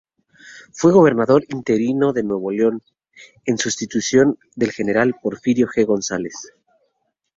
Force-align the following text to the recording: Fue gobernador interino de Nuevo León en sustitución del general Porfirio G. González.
Fue 0.73 0.91
gobernador 0.91 1.43
interino 1.49 2.11
de 2.11 2.23
Nuevo 2.23 2.49
León 2.49 2.81
en 3.45 3.59
sustitución 3.59 4.39
del 4.55 4.71
general 4.71 5.13
Porfirio 5.21 5.67
G. 5.67 5.85
González. 5.85 6.51